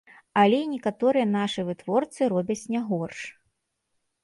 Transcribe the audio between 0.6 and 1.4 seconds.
і некаторыя